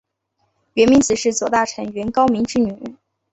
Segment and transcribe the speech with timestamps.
[0.73, 2.95] 源明子是左大臣源高明之女。